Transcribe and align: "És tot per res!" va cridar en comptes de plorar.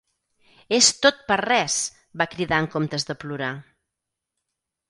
"És 0.77 0.87
tot 1.03 1.19
per 1.27 1.37
res!" 1.45 1.77
va 2.21 2.29
cridar 2.33 2.63
en 2.65 2.71
comptes 2.77 3.09
de 3.11 3.17
plorar. 3.25 3.55